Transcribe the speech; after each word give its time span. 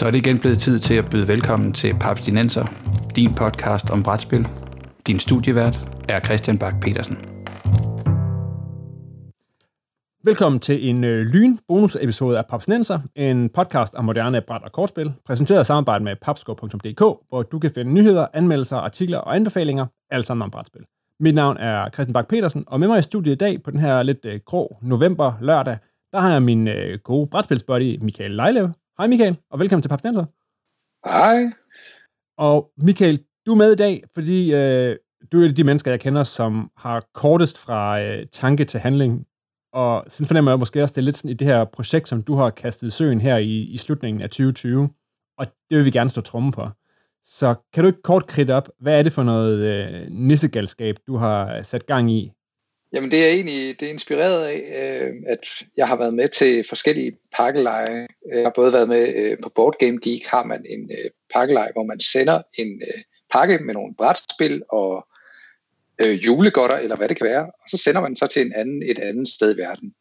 Så 0.00 0.06
er 0.06 0.10
det 0.10 0.18
igen 0.26 0.38
blevet 0.38 0.58
tid 0.58 0.78
til 0.78 0.94
at 0.94 1.04
byde 1.10 1.28
velkommen 1.28 1.72
til 1.72 1.94
Papstinenser, 2.00 2.64
din 3.16 3.34
podcast 3.34 3.90
om 3.90 4.02
brætspil. 4.02 4.48
Din 5.06 5.18
studievært 5.18 5.88
er 6.08 6.20
Christian 6.20 6.58
Bak 6.58 6.74
petersen 6.82 7.18
Velkommen 10.24 10.60
til 10.60 10.88
en 10.88 11.04
øh, 11.04 11.26
lyn 11.26 11.56
bonusepisode 11.68 12.38
af 12.38 12.46
Papsnenser, 12.46 12.98
en 13.16 13.48
podcast 13.48 13.94
om 13.94 14.04
moderne 14.04 14.40
bræt- 14.40 14.62
og 14.64 14.72
kortspil, 14.72 15.12
præsenteret 15.26 15.60
i 15.60 15.64
samarbejde 15.64 16.04
med 16.04 16.16
papsko.dk, 16.22 17.00
hvor 17.28 17.42
du 17.42 17.58
kan 17.58 17.70
finde 17.74 17.92
nyheder, 17.92 18.26
anmeldelser, 18.34 18.76
artikler 18.76 19.18
og 19.18 19.36
anbefalinger, 19.36 19.86
alt 20.10 20.26
sammen 20.26 20.42
om 20.42 20.50
brætspil. 20.50 20.82
Mit 21.20 21.34
navn 21.34 21.56
er 21.56 21.90
Christian 21.90 22.12
Bak 22.12 22.28
petersen 22.28 22.64
og 22.66 22.80
med 22.80 22.88
mig 22.88 22.98
i 22.98 23.02
studiet 23.02 23.32
i 23.32 23.38
dag 23.38 23.62
på 23.62 23.70
den 23.70 23.80
her 23.80 24.02
lidt 24.02 24.24
øh, 24.24 24.40
grå 24.46 24.76
november 24.82 25.32
lørdag, 25.40 25.78
der 26.12 26.20
har 26.20 26.32
jeg 26.32 26.42
min 26.42 26.68
øh, 26.68 26.98
gode 26.98 27.26
brætspilsbuddy 27.26 27.98
Michael 28.02 28.30
Leilev. 28.30 28.68
Hej 29.00 29.06
Michael, 29.06 29.36
og 29.50 29.58
velkommen 29.58 29.82
til 29.82 29.88
Papsnenser. 29.88 30.24
Hej. 31.08 31.52
Og 32.38 32.70
Michael, 32.76 33.24
du 33.46 33.52
er 33.52 33.56
med 33.56 33.72
i 33.72 33.76
dag, 33.76 34.04
fordi 34.14 34.54
øh, 34.54 34.96
du 35.32 35.42
er 35.42 35.52
de 35.52 35.64
mennesker, 35.64 35.90
jeg 35.90 36.00
kender, 36.00 36.22
som 36.22 36.70
har 36.76 37.04
kortest 37.14 37.58
fra 37.58 38.00
øh, 38.00 38.26
tanke 38.32 38.64
til 38.64 38.80
handling. 38.80 39.26
Og 39.72 40.04
sådan 40.08 40.26
fornemmer 40.26 40.50
jeg 40.50 40.58
måske 40.58 40.82
også, 40.82 40.92
det 40.92 40.98
er 40.98 41.04
lidt 41.04 41.16
sådan 41.16 41.30
i 41.30 41.34
det 41.34 41.46
her 41.46 41.64
projekt, 41.64 42.08
som 42.08 42.22
du 42.22 42.34
har 42.34 42.50
kastet 42.50 42.86
i 42.86 42.90
søen 42.90 43.20
her 43.20 43.36
i, 43.36 43.60
i 43.60 43.76
slutningen 43.76 44.22
af 44.22 44.30
2020. 44.30 44.88
Og 45.38 45.46
det 45.70 45.78
vil 45.78 45.84
vi 45.84 45.90
gerne 45.90 46.10
stå 46.10 46.20
tromme 46.20 46.52
på. 46.52 46.68
Så 47.24 47.54
kan 47.72 47.84
du 47.84 47.88
ikke 47.88 48.02
kort 48.02 48.26
kridte 48.26 48.54
op, 48.54 48.68
hvad 48.80 48.98
er 48.98 49.02
det 49.02 49.12
for 49.12 49.22
noget 49.22 49.58
øh, 49.58 50.10
nissegalskab, 50.10 50.96
du 51.06 51.16
har 51.16 51.62
sat 51.62 51.86
gang 51.86 52.12
i? 52.12 52.32
Jamen 52.92 53.10
det 53.10 53.24
er 53.24 53.30
egentlig 53.30 53.80
det 53.80 53.88
er 53.88 53.92
inspireret 53.92 54.46
af, 54.46 54.58
øh, 55.02 55.14
at 55.26 55.46
jeg 55.76 55.88
har 55.88 55.96
været 55.96 56.14
med 56.14 56.28
til 56.28 56.64
forskellige 56.68 57.16
pakkeleje. 57.36 58.06
Jeg 58.32 58.42
har 58.42 58.52
både 58.54 58.72
været 58.72 58.88
med 58.88 59.14
øh, 59.14 59.38
på 59.42 59.48
Board 59.48 59.76
Game 59.78 59.98
Geek, 60.02 60.26
har 60.26 60.44
man 60.44 60.64
en 60.68 60.90
øh, 60.90 61.10
pakkeleje, 61.34 61.72
hvor 61.72 61.84
man 61.84 62.00
sender 62.00 62.42
en 62.54 62.82
øh, 62.82 63.02
pakke 63.32 63.58
med 63.58 63.74
nogle 63.74 63.94
brætspil 63.94 64.62
og 64.68 65.06
øh, 66.04 66.24
julegodter, 66.24 66.76
eller 66.76 66.96
hvad 66.96 67.08
det 67.08 67.16
kan 67.16 67.26
være, 67.26 67.44
og 67.44 67.68
så 67.70 67.76
sender 67.76 68.00
man 68.00 68.16
så 68.16 68.26
til 68.26 68.42
en 68.42 68.52
anden, 68.52 68.82
et 68.82 68.98
andet 68.98 69.28
sted 69.28 69.54
i 69.54 69.58
verden. 69.58 69.94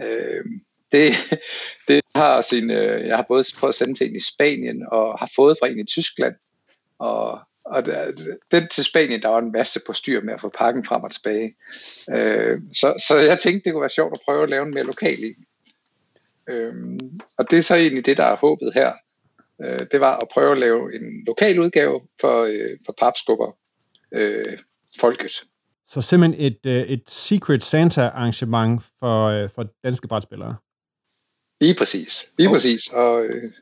Øh, 0.00 0.44
det, 0.92 1.10
det 1.88 2.02
har 2.14 2.40
sin, 2.40 2.70
øh, 2.70 3.06
jeg 3.06 3.16
har 3.16 3.24
både 3.28 3.44
prøvet 3.58 3.72
at 3.72 3.74
sende 3.74 3.94
til 3.94 4.10
en 4.10 4.16
i 4.16 4.20
Spanien, 4.20 4.86
og 4.92 5.18
har 5.18 5.30
fået 5.36 5.56
fra 5.60 5.68
en 5.68 5.78
i 5.78 5.84
Tyskland, 5.84 6.34
og, 6.98 7.40
og 7.64 7.86
der, 7.86 8.12
den 8.50 8.68
til 8.68 8.84
Spanien, 8.84 9.22
der 9.22 9.28
var 9.28 9.38
en 9.38 9.52
masse 9.52 9.80
på 9.86 9.92
styr 9.92 10.20
med 10.20 10.34
at 10.34 10.40
få 10.40 10.48
pakken 10.58 10.84
frem 10.84 11.02
og 11.02 11.12
tilbage. 11.12 11.56
Øh, 12.10 12.60
så, 12.72 13.04
så 13.08 13.16
jeg 13.16 13.38
tænkte, 13.38 13.64
det 13.64 13.72
kunne 13.72 13.80
være 13.80 13.90
sjovt 13.90 14.12
at 14.12 14.20
prøve 14.24 14.42
at 14.42 14.48
lave 14.48 14.66
en 14.66 14.74
mere 14.74 14.84
lokal 14.84 15.24
i. 15.24 15.34
Øh, 16.48 16.74
og 17.38 17.50
det 17.50 17.58
er 17.58 17.62
så 17.62 17.74
egentlig 17.74 18.06
det, 18.06 18.16
der 18.16 18.24
er 18.24 18.36
håbet 18.36 18.72
her. 18.74 18.92
Øh, 19.62 19.86
det 19.92 20.00
var 20.00 20.16
at 20.16 20.28
prøve 20.28 20.52
at 20.52 20.58
lave 20.58 20.94
en 20.94 21.24
lokal 21.26 21.60
udgave 21.60 22.00
for, 22.20 22.42
øh, 22.42 22.78
for 22.86 22.94
papskubber. 22.98 23.56
Øh, 24.12 24.58
folket. 25.00 25.44
Så 25.86 26.00
simpelthen 26.00 26.46
et, 26.46 26.66
øh, 26.66 26.82
et 26.82 27.02
Secret 27.08 27.62
Santa 27.62 28.00
arrangement 28.00 28.82
for, 28.98 29.26
øh, 29.26 29.48
for 29.54 29.66
danske 29.84 30.08
brætspillere? 30.08 30.56
Lige 31.60 31.74
præcis. 31.74 32.30
Lige 32.38 32.48
okay. 32.48 32.54
præcis. 32.54 32.92
Og, 32.92 33.24
øh, 33.24 33.52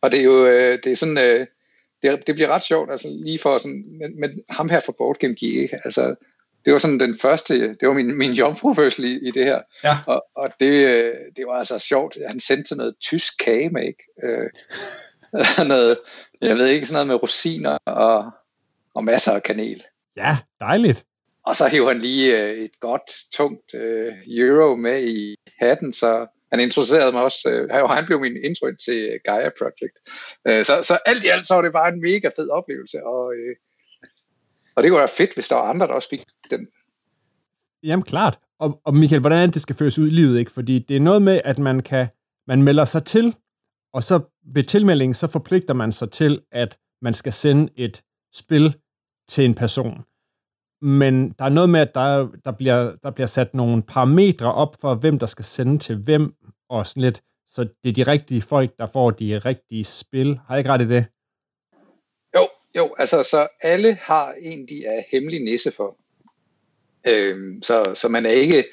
og 0.00 0.12
det 0.12 0.20
er 0.20 0.24
jo 0.24 0.46
det 0.76 0.86
er 0.86 0.96
sådan, 0.96 1.46
det, 2.02 2.26
det 2.26 2.34
bliver 2.34 2.48
ret 2.48 2.64
sjovt, 2.64 2.90
altså 2.90 3.08
lige 3.24 3.38
for 3.38 3.58
sådan, 3.58 3.84
men, 3.98 4.20
men 4.20 4.42
ham 4.50 4.68
her 4.68 4.80
fra 4.80 4.92
Board 4.98 5.18
Game 5.18 5.34
Geek, 5.34 5.72
altså 5.72 6.14
det 6.64 6.72
var 6.72 6.78
sådan 6.78 7.00
den 7.00 7.18
første, 7.18 7.54
det 7.68 7.88
var 7.88 7.94
min, 7.94 8.18
min 8.18 8.32
jomfrufødsel 8.32 9.04
i, 9.04 9.28
i 9.28 9.30
det 9.30 9.44
her. 9.44 9.60
Ja. 9.84 9.98
Og, 10.06 10.24
og 10.34 10.50
det, 10.60 11.12
det 11.36 11.46
var 11.46 11.52
altså 11.52 11.78
sjovt. 11.78 12.18
Han 12.28 12.40
sendte 12.40 12.76
noget 12.76 12.94
tysk 13.00 13.44
kage 13.44 13.70
med, 13.70 13.82
ikke? 13.82 14.04
Øh, 14.24 14.50
noget, 15.68 15.98
jeg 16.40 16.56
ved 16.56 16.66
ikke, 16.66 16.86
sådan 16.86 16.94
noget 16.94 17.06
med 17.06 17.22
rosiner 17.22 17.78
og, 17.84 18.30
og 18.94 19.04
masser 19.04 19.32
af 19.32 19.42
kanel. 19.42 19.84
Ja, 20.16 20.38
dejligt. 20.60 21.04
Og 21.46 21.56
så 21.56 21.68
hiver 21.68 21.88
han 21.88 21.98
lige 21.98 22.42
øh, 22.42 22.58
et 22.58 22.80
godt, 22.80 23.10
tungt 23.32 23.74
øh, 23.74 24.12
euro 24.26 24.76
med 24.76 25.02
i 25.02 25.36
hatten, 25.58 25.92
så 25.92 26.26
han 26.52 26.60
introducerede 26.60 27.12
mig 27.12 27.22
også, 27.22 27.48
øh, 27.50 27.90
han 27.98 28.06
blev 28.06 28.20
min 28.20 28.36
intro 28.44 28.66
til 28.86 28.98
øh, 29.12 29.20
Gaia 29.24 29.50
Project. 29.58 29.96
Øh, 30.48 30.64
så, 30.64 30.74
så 30.82 30.98
alt 31.06 31.24
i 31.24 31.28
alt, 31.28 31.46
så 31.46 31.54
var 31.54 31.62
det 31.62 31.72
bare 31.72 31.88
en 31.94 32.00
mega 32.00 32.28
fed 32.36 32.48
oplevelse, 32.48 33.06
og, 33.06 33.34
øh, 33.34 33.54
og 34.74 34.82
det 34.82 34.90
kunne 34.90 34.98
være 34.98 35.18
fedt, 35.20 35.34
hvis 35.34 35.48
der 35.48 35.56
var 35.56 35.70
andre, 35.70 35.86
der 35.86 35.92
også 35.92 36.08
fik 36.08 36.24
den. 36.50 36.68
Jamen 37.82 38.02
klart. 38.02 38.38
Og, 38.58 38.80
og 38.84 38.94
Michael, 38.94 39.20
hvordan 39.20 39.50
det 39.50 39.62
skal 39.62 39.76
føres 39.76 39.98
ud 39.98 40.06
i 40.06 40.10
livet, 40.10 40.38
ikke? 40.38 40.50
Fordi 40.50 40.78
det 40.78 40.96
er 40.96 41.00
noget 41.00 41.22
med, 41.22 41.40
at 41.44 41.58
man 41.58 41.80
kan, 41.80 42.06
man 42.46 42.62
melder 42.62 42.84
sig 42.84 43.04
til, 43.04 43.36
og 43.92 44.02
så 44.02 44.20
ved 44.54 44.64
tilmeldingen, 44.64 45.14
så 45.14 45.26
forpligter 45.26 45.74
man 45.74 45.92
sig 45.92 46.10
til, 46.10 46.42
at 46.52 46.78
man 47.02 47.14
skal 47.14 47.32
sende 47.32 47.72
et 47.76 48.02
spil 48.34 48.76
til 49.28 49.44
en 49.44 49.54
person. 49.54 50.04
Men 50.82 51.30
der 51.38 51.44
er 51.44 51.48
noget 51.48 51.70
med, 51.70 51.80
at 51.80 51.94
der, 51.94 52.28
der, 52.44 52.52
bliver, 52.52 52.96
der 53.02 53.10
bliver 53.10 53.26
sat 53.26 53.54
nogle 53.54 53.82
parametre 53.82 54.54
op 54.54 54.76
for, 54.80 54.94
hvem 54.94 55.18
der 55.18 55.26
skal 55.26 55.44
sende 55.44 55.78
til 55.78 55.96
hvem, 55.96 56.34
og 56.68 56.86
sådan 56.86 57.02
lidt, 57.02 57.22
så 57.50 57.68
det 57.84 57.90
er 57.90 58.04
de 58.04 58.10
rigtige 58.10 58.42
folk, 58.42 58.70
der 58.78 58.86
får 58.86 59.10
de 59.10 59.38
rigtige 59.38 59.84
spil. 59.84 60.40
Har 60.46 60.54
jeg 60.54 60.58
ikke 60.58 60.70
ret 60.70 60.82
i 60.82 60.88
det? 60.88 61.06
Jo, 62.36 62.48
jo, 62.76 62.94
altså 62.98 63.22
så 63.22 63.48
alle 63.60 63.98
har 64.00 64.34
en, 64.40 64.68
de 64.68 64.84
er 64.84 65.02
hemmelig 65.10 65.40
nisse 65.40 65.72
for. 65.72 65.96
Øhm, 67.08 67.62
så, 67.62 67.94
så 67.94 68.08
man 68.08 68.26
er 68.26 68.30
ikke 68.30 68.64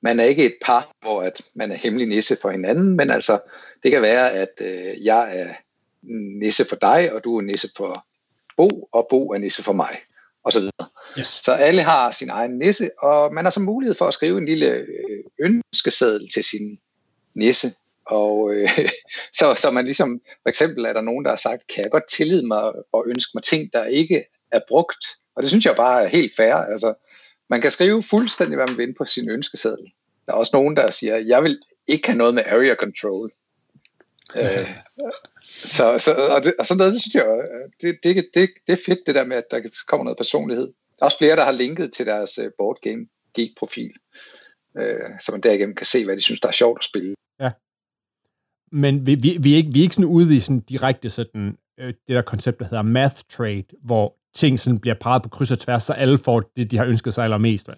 man 0.00 0.20
er 0.20 0.24
ikke 0.24 0.46
et 0.46 0.56
par, 0.64 0.96
hvor 1.00 1.22
at 1.22 1.42
man 1.54 1.72
er 1.72 1.76
hemmelig 1.76 2.08
nisse 2.08 2.36
for 2.42 2.50
hinanden, 2.50 2.96
men 2.96 3.10
altså, 3.10 3.40
det 3.82 3.90
kan 3.90 4.02
være, 4.02 4.32
at 4.32 4.52
øh, 4.60 5.04
jeg 5.04 5.38
er 5.38 5.54
nisse 6.38 6.64
for 6.64 6.76
dig, 6.76 7.12
og 7.12 7.24
du 7.24 7.36
er 7.36 7.42
nisse 7.42 7.68
for 7.76 8.06
Bo, 8.56 8.88
og 8.92 9.06
Bo 9.10 9.32
er 9.32 9.38
nisse 9.38 9.62
for 9.62 9.72
mig, 9.72 9.96
og 10.44 10.52
så 10.52 10.58
videre. 10.60 10.88
Yes. 11.18 11.26
Så 11.26 11.52
alle 11.52 11.82
har 11.82 12.10
sin 12.10 12.30
egen 12.30 12.58
nisse, 12.58 12.90
og 12.98 13.34
man 13.34 13.44
har 13.44 13.50
så 13.50 13.60
mulighed 13.60 13.94
for 13.94 14.08
at 14.08 14.14
skrive 14.14 14.38
en 14.38 14.44
lille 14.44 14.66
øh, 14.66 15.24
ønskeseddel 15.40 16.30
til 16.34 16.44
sin 16.44 16.78
nisse. 17.34 17.68
Og 18.06 18.52
øh, 18.54 18.68
så, 19.38 19.54
så 19.54 19.70
man 19.70 19.84
ligesom, 19.84 20.20
for 20.42 20.48
eksempel 20.48 20.84
er 20.84 20.92
der 20.92 21.00
nogen, 21.00 21.24
der 21.24 21.30
har 21.30 21.36
sagt, 21.36 21.66
kan 21.66 21.82
jeg 21.82 21.90
godt 21.90 22.08
tillide 22.10 22.46
mig 22.46 22.62
og 22.92 23.04
ønske 23.06 23.30
mig 23.34 23.42
ting, 23.42 23.72
der 23.72 23.84
ikke 23.84 24.24
er 24.52 24.60
brugt? 24.68 25.04
Og 25.36 25.42
det 25.42 25.50
synes 25.50 25.64
jeg 25.64 25.76
bare 25.76 26.04
er 26.04 26.08
helt 26.08 26.36
fair. 26.36 26.54
Altså, 26.54 26.94
man 27.50 27.60
kan 27.60 27.70
skrive 27.70 28.02
fuldstændig, 28.02 28.56
hvad 28.56 28.66
man 28.66 28.78
vil 28.78 28.94
på 28.98 29.04
sin 29.04 29.30
ønskeseddel. 29.30 29.92
Der 30.26 30.32
er 30.32 30.36
også 30.36 30.56
nogen, 30.56 30.76
der 30.76 30.90
siger, 30.90 31.16
jeg 31.16 31.42
vil 31.42 31.58
ikke 31.86 32.08
have 32.08 32.18
noget 32.18 32.34
med 32.34 32.42
area 32.46 32.74
control. 32.74 33.30
øh, 34.36 34.68
så, 35.48 35.98
så, 35.98 36.14
og, 36.14 36.44
det, 36.44 36.54
og 36.58 36.66
sådan 36.66 36.78
noget, 36.78 36.92
det 36.92 37.02
synes 37.02 37.14
jeg, 37.14 37.26
det, 37.80 37.98
det, 38.02 38.26
det, 38.34 38.50
det 38.66 38.72
er 38.72 38.82
fedt 38.86 38.98
det 39.06 39.14
der 39.14 39.24
med, 39.24 39.36
at 39.36 39.44
der 39.50 39.60
kommer 39.88 40.04
noget 40.04 40.16
personlighed. 40.16 40.66
Der 40.66 41.02
er 41.02 41.04
også 41.04 41.18
flere, 41.18 41.36
der 41.36 41.44
har 41.44 41.52
linket 41.52 41.92
til 41.92 42.06
deres 42.06 42.38
uh, 42.38 42.50
board 42.58 42.78
game 42.82 43.06
geek 43.34 43.50
profil, 43.58 43.90
øh, 44.78 45.10
så 45.20 45.32
man 45.32 45.40
derigennem 45.40 45.74
kan 45.74 45.86
se, 45.86 46.04
hvad 46.04 46.16
de 46.16 46.22
synes, 46.22 46.40
der 46.40 46.48
er 46.48 46.52
sjovt 46.52 46.78
at 46.78 46.84
spille. 46.84 47.14
Ja. 47.40 47.50
Men 48.72 49.06
vi, 49.06 49.14
vi, 49.14 49.38
vi, 49.40 49.52
er, 49.52 49.56
ikke, 49.56 49.72
vi 49.72 49.78
er 49.78 49.82
ikke 49.82 49.94
sådan 49.94 50.10
ude 50.10 50.36
i 50.36 50.40
sådan 50.40 50.60
direkte 50.60 51.10
sådan, 51.10 51.58
øh, 51.80 51.86
det 51.86 52.14
der 52.16 52.22
koncept, 52.22 52.58
der 52.58 52.64
hedder 52.64 52.82
math 52.82 53.16
trade, 53.28 53.64
hvor 53.82 54.16
ting 54.34 54.60
sådan 54.60 54.78
bliver 54.78 54.94
parret 55.00 55.22
på 55.22 55.28
kryds 55.28 55.50
og 55.50 55.58
tværs, 55.58 55.82
så 55.82 55.92
alle 55.92 56.18
får 56.18 56.50
det, 56.56 56.70
de 56.70 56.76
har 56.76 56.84
ønsket 56.84 57.14
sig 57.14 57.24
allermest, 57.24 57.68
vel? 57.68 57.76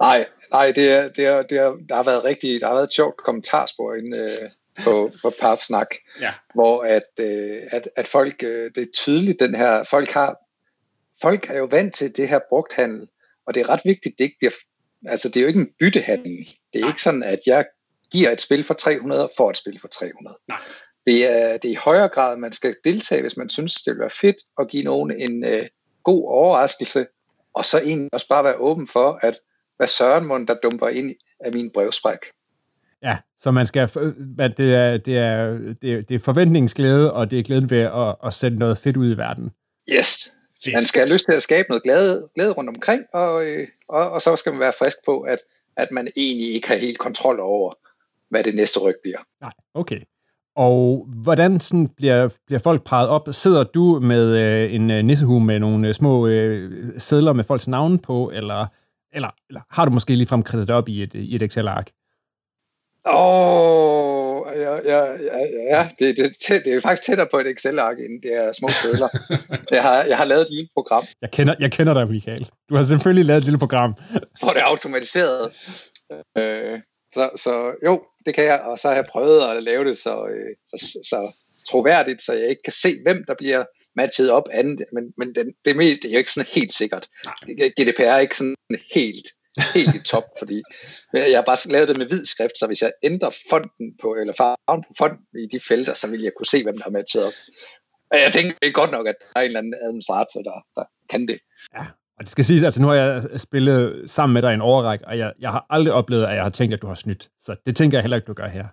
Nej, 0.00 0.26
nej, 0.50 0.72
det 0.76 0.92
er, 0.92 1.08
det 1.08 1.26
er, 1.26 1.42
det 1.42 1.58
er, 1.58 1.76
der 1.88 1.94
har 1.94 2.04
været 2.04 2.24
rigtig, 2.24 2.60
der 2.60 2.66
har 2.66 2.74
været 2.74 2.86
et 2.86 2.94
sjovt 2.94 3.16
kommentarspor 3.16 3.94
inde, 3.94 4.18
øh, 4.18 4.50
på, 4.84 5.10
på 5.22 5.32
Papsnak, 5.40 5.94
ja. 6.20 6.32
hvor 6.54 6.82
at, 6.82 7.02
øh, 7.20 7.62
at, 7.70 7.88
at 7.96 8.06
folk, 8.06 8.42
øh, 8.42 8.70
det 8.74 8.82
er 8.82 8.92
tydeligt, 8.94 9.40
den 9.40 9.54
her, 9.54 9.84
folk 9.84 10.10
har, 10.10 10.36
folk 11.22 11.50
er 11.50 11.58
jo 11.58 11.64
vant 11.64 11.94
til 11.94 12.16
det 12.16 12.28
her 12.28 12.38
brugthandel, 12.48 13.08
og 13.46 13.54
det 13.54 13.60
er 13.60 13.68
ret 13.68 13.80
vigtigt, 13.84 14.18
det 14.18 14.24
ikke 14.24 14.36
bliver, 14.38 14.52
altså 15.06 15.28
det 15.28 15.36
er 15.36 15.40
jo 15.40 15.48
ikke 15.48 15.60
en 15.60 15.72
byttehandel, 15.78 16.48
det 16.72 16.82
er 16.82 16.86
ikke 16.86 17.02
sådan, 17.02 17.22
at 17.22 17.40
jeg 17.46 17.64
giver 18.12 18.30
et 18.30 18.40
spil 18.40 18.64
for 18.64 18.74
300 18.74 19.24
og 19.24 19.30
får 19.36 19.50
et 19.50 19.56
spil 19.56 19.80
for 19.80 19.88
300. 19.88 20.38
Nej. 20.48 20.58
Det 21.06 21.26
er, 21.26 21.56
det 21.56 21.68
er 21.68 21.72
i 21.72 21.74
højere 21.74 22.08
grad, 22.08 22.36
man 22.36 22.52
skal 22.52 22.76
deltage, 22.84 23.20
hvis 23.20 23.36
man 23.36 23.50
synes, 23.50 23.74
det 23.74 23.92
vil 23.92 24.00
være 24.00 24.10
fedt 24.10 24.36
at 24.60 24.68
give 24.68 24.82
nogen 24.82 25.20
en 25.20 25.44
øh, 25.44 25.66
god 26.04 26.24
overraskelse, 26.28 27.06
og 27.54 27.64
så 27.64 27.78
egentlig 27.78 28.08
også 28.12 28.28
bare 28.28 28.44
være 28.44 28.56
åben 28.56 28.88
for, 28.88 29.18
at 29.22 29.40
hvad 29.76 29.88
Søren 29.88 30.48
der 30.48 30.54
dumper 30.62 30.88
ind 30.88 31.14
af 31.40 31.52
min 31.52 31.70
brevspræk. 31.70 32.18
Ja, 33.06 33.16
så 33.38 33.50
man 33.50 33.66
skal, 33.66 33.88
det 33.88 34.74
er, 34.74 34.96
det 34.96 35.18
er, 35.18 35.58
det 35.82 35.92
er, 35.92 36.02
det 36.02 36.14
er 36.14 36.18
forventningsglæde, 36.18 37.12
og 37.12 37.30
det 37.30 37.38
er 37.38 37.42
glæden 37.42 37.70
ved 37.70 37.80
at, 37.80 38.16
at 38.24 38.34
sætte 38.34 38.58
noget 38.58 38.78
fedt 38.78 38.96
ud 38.96 39.14
i 39.14 39.16
verden. 39.16 39.50
Yes. 39.90 40.32
Fedt. 40.64 40.74
Man 40.74 40.84
skal 40.84 41.00
have 41.00 41.12
lyst 41.12 41.24
til 41.24 41.32
at 41.32 41.42
skabe 41.42 41.68
noget 41.68 41.82
glæde, 41.82 42.28
glæde 42.34 42.52
rundt 42.52 42.70
omkring, 42.70 43.02
og, 43.14 43.46
øh, 43.46 43.68
og, 43.88 44.10
og 44.10 44.22
så 44.22 44.36
skal 44.36 44.52
man 44.52 44.60
være 44.60 44.72
frisk 44.78 44.96
på, 45.06 45.20
at, 45.20 45.38
at 45.76 45.88
man 45.92 46.08
egentlig 46.16 46.54
ikke 46.54 46.68
har 46.68 46.76
helt 46.76 46.98
kontrol 46.98 47.40
over, 47.40 47.72
hvad 48.30 48.44
det 48.44 48.54
næste 48.54 48.80
ryg 48.80 48.94
bliver. 49.02 49.18
Nej, 49.40 49.52
okay. 49.74 50.00
Og 50.56 51.08
hvordan 51.22 51.60
sådan 51.60 51.88
bliver, 51.88 52.36
bliver 52.46 52.58
folk 52.58 52.84
parret 52.84 53.08
op? 53.08 53.28
Sidder 53.32 53.64
du 53.64 54.00
med 54.00 54.36
øh, 54.36 54.74
en 54.74 54.90
øh, 54.90 55.04
nissehue 55.04 55.40
med 55.40 55.58
nogle 55.58 55.88
øh, 55.88 55.94
små 55.94 56.26
øh, 56.26 56.92
sædler 56.98 57.32
med 57.32 57.44
folks 57.44 57.68
navne 57.68 57.98
på, 57.98 58.30
eller, 58.34 58.66
eller, 59.12 59.30
eller 59.48 59.60
har 59.70 59.84
du 59.84 59.90
måske 59.90 60.14
ligefrem 60.14 60.42
kridtet 60.42 60.70
op 60.70 60.88
i 60.88 61.02
et, 61.02 61.14
i 61.14 61.34
et 61.34 61.42
Excel-ark? 61.42 61.90
Åh, 63.06 64.46
jo, 64.56 64.74
ja, 64.84 65.02
ja, 65.04 65.40
ja 65.72 65.88
det, 65.98 66.16
det, 66.16 66.36
det, 66.48 66.64
det 66.64 66.74
er 66.74 66.80
faktisk 66.80 67.06
tættere 67.06 67.28
på 67.30 67.38
et 67.38 67.46
Excel-ark, 67.46 67.96
end 67.98 68.22
det 68.22 68.32
er 68.32 68.52
små 68.52 68.68
sædler. 68.68 69.08
jeg, 69.76 69.82
har, 69.82 70.04
jeg 70.04 70.16
har 70.16 70.24
lavet 70.24 70.42
et 70.42 70.50
lille 70.50 70.68
program. 70.74 71.04
Jeg 71.22 71.30
kender, 71.30 71.54
jeg 71.60 71.72
kender 71.72 71.94
dig, 71.94 72.08
Michael. 72.08 72.48
Du 72.68 72.76
har 72.76 72.82
selvfølgelig 72.82 73.24
lavet 73.24 73.38
et 73.38 73.44
lille 73.44 73.58
program. 73.58 73.94
Hvor 74.42 74.50
det 74.50 74.60
er 74.60 74.64
automatiseret. 74.64 75.52
Øh, 76.38 76.80
så, 77.14 77.30
så 77.36 77.72
jo, 77.84 78.02
det 78.26 78.34
kan 78.34 78.44
jeg, 78.44 78.60
og 78.60 78.78
så 78.78 78.88
har 78.88 78.94
jeg 78.94 79.06
prøvet 79.10 79.50
at 79.50 79.62
lave 79.62 79.84
det 79.84 79.98
så, 79.98 80.26
øh, 80.26 80.56
så, 80.66 80.98
så 81.10 81.32
troværdigt, 81.70 82.22
så 82.22 82.32
jeg 82.32 82.48
ikke 82.48 82.62
kan 82.62 82.72
se, 82.72 82.94
hvem 83.02 83.24
der 83.28 83.34
bliver 83.38 83.64
matchet 83.96 84.30
op 84.30 84.48
andet, 84.52 84.84
men, 84.92 85.04
men 85.18 85.34
den, 85.34 85.52
det, 85.64 85.76
mest, 85.76 86.02
det 86.02 86.08
er 86.08 86.12
jo 86.12 86.18
ikke 86.18 86.32
sådan 86.32 86.50
helt 86.52 86.74
sikkert. 86.74 87.08
GDPR 87.78 88.02
er 88.02 88.18
ikke 88.18 88.36
sådan 88.36 88.56
helt 88.94 89.26
helt 89.74 89.94
i 89.94 90.02
top, 90.04 90.24
fordi 90.38 90.62
jeg 91.12 91.38
har 91.38 91.42
bare 91.50 91.72
lavet 91.72 91.88
det 91.88 91.98
med 91.98 92.06
hvid 92.06 92.26
skrift, 92.26 92.58
så 92.58 92.66
hvis 92.66 92.82
jeg 92.82 92.92
ændrer 93.02 93.30
fonden 93.50 93.88
på, 94.02 94.14
eller 94.14 94.34
farven 94.36 94.82
på 94.82 94.92
fonden 94.98 95.24
i 95.44 95.46
de 95.52 95.60
felter, 95.68 95.94
så 95.94 96.10
vil 96.10 96.22
jeg 96.22 96.32
kunne 96.36 96.46
se, 96.46 96.62
hvem 96.62 96.76
der 96.76 96.84
har 96.84 96.90
matchet 96.90 97.24
op. 97.24 97.32
Og 98.10 98.18
jeg 98.24 98.32
tænker, 98.32 98.52
det 98.62 98.68
er 98.68 98.72
godt 98.72 98.90
nok, 98.90 99.06
at 99.06 99.14
der 99.20 99.40
er 99.40 99.44
en 99.44 99.46
eller 99.46 99.60
anden 99.60 99.74
administrator, 99.86 100.42
der, 100.42 100.56
der 100.76 100.84
kan 101.10 101.28
det. 101.28 101.38
Ja, 101.76 101.84
og 102.18 102.20
det 102.20 102.28
skal 102.28 102.44
siges, 102.44 102.62
altså 102.62 102.82
nu 102.82 102.88
har 102.88 102.94
jeg 102.94 103.22
spillet 103.36 104.10
sammen 104.10 104.34
med 104.34 104.42
dig 104.42 104.54
en 104.54 104.60
overræk, 104.60 105.00
og 105.06 105.18
jeg, 105.18 105.32
jeg 105.40 105.50
har 105.50 105.66
aldrig 105.70 105.92
oplevet, 105.92 106.24
at 106.24 106.34
jeg 106.34 106.42
har 106.42 106.50
tænkt, 106.50 106.74
at 106.74 106.82
du 106.82 106.86
har 106.86 106.94
snydt. 106.94 107.28
Så 107.40 107.56
det 107.66 107.76
tænker 107.76 107.98
jeg 107.98 108.02
heller 108.02 108.16
ikke, 108.16 108.26
du 108.26 108.32
gør 108.32 108.48
her. 108.48 108.66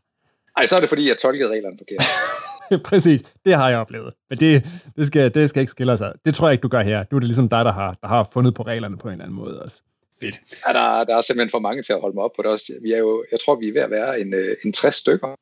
Ej, 0.57 0.65
så 0.65 0.75
er 0.75 0.79
det 0.79 0.89
fordi, 0.89 1.07
jeg 1.07 1.17
tolkede 1.17 1.49
reglerne 1.49 1.77
forkert. 1.77 2.03
Præcis, 2.89 3.23
det 3.45 3.53
har 3.55 3.69
jeg 3.69 3.77
oplevet. 3.77 4.13
Men 4.29 4.39
det, 4.39 4.65
det, 4.95 5.07
skal, 5.07 5.33
det 5.33 5.49
skal 5.49 5.59
ikke 5.59 5.71
skille 5.71 5.97
sig. 5.97 6.13
Det 6.25 6.35
tror 6.35 6.47
jeg 6.47 6.51
ikke, 6.53 6.61
du 6.61 6.67
gør 6.67 6.81
her. 6.81 7.03
Du 7.03 7.15
er 7.15 7.19
det 7.19 7.27
ligesom 7.27 7.49
dig, 7.49 7.65
der 7.65 7.71
har, 7.71 7.95
der 8.01 8.07
har 8.07 8.29
fundet 8.33 8.53
på 8.55 8.63
reglerne 8.63 8.97
på 8.97 9.07
en 9.07 9.11
eller 9.11 9.25
anden 9.25 9.35
måde 9.35 9.63
også. 9.63 9.81
Fedt. 10.21 10.41
Ja, 10.67 10.73
der, 10.73 11.03
der 11.03 11.17
er 11.17 11.21
simpelthen 11.21 11.51
for 11.51 11.59
mange 11.59 11.83
til 11.83 11.93
at 11.93 12.01
holde 12.01 12.15
mig 12.15 12.23
op 12.23 12.31
på 12.35 12.41
det 12.41 12.51
også. 12.51 12.73
Vi 12.81 12.91
er 12.91 12.97
jo, 12.97 13.25
jeg 13.31 13.39
tror, 13.45 13.55
vi 13.55 13.67
er 13.67 13.73
ved 13.73 13.81
at 13.81 13.89
være 13.89 14.19
en, 14.21 14.33
øh, 14.33 14.55
en 14.65 14.73
60 14.73 14.95
stykker. 14.95 15.35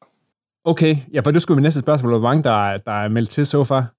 Okay, 0.63 0.97
ja, 1.13 1.19
for 1.19 1.31
det 1.31 1.41
skulle 1.41 1.55
vi 1.55 1.61
næste 1.61 1.79
spørgsmål. 1.79 2.11
Hvor 2.11 2.29
mange 2.29 2.43
der 2.43 2.71
er, 2.71 2.77
der 2.77 2.91
er 2.91 3.09
meldt 3.09 3.29
til 3.29 3.45
så 3.45 3.63
far? 3.63 3.93